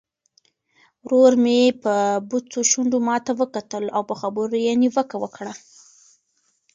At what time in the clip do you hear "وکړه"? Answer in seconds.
5.23-5.53